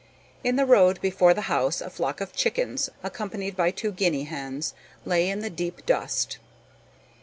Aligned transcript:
In 0.43 0.55
the 0.55 0.65
road 0.65 0.99
before 0.99 1.35
the 1.35 1.41
house 1.41 1.79
a 1.79 1.91
flock 1.91 2.21
of 2.21 2.33
chickens, 2.35 2.89
accompanied 3.03 3.55
by 3.55 3.69
two 3.69 3.91
guinea 3.91 4.23
hens, 4.23 4.73
lay 5.05 5.29
in 5.29 5.41
the 5.41 5.49
deep 5.51 5.85
dust. 5.85 6.39